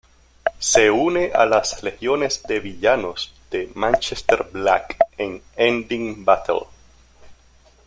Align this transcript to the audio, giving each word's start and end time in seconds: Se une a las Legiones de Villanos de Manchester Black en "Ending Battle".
Se 0.57 0.89
une 0.89 1.31
a 1.31 1.45
las 1.45 1.83
Legiones 1.83 2.41
de 2.47 2.59
Villanos 2.59 3.35
de 3.51 3.69
Manchester 3.75 4.47
Black 4.51 4.97
en 5.15 5.43
"Ending 5.55 6.25
Battle". 6.25 6.65